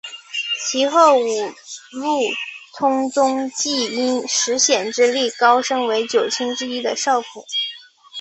[0.65, 1.53] 其后五
[1.91, 2.21] 鹿
[2.75, 7.45] 充宗即因石显之力高升为九卿之一的少府。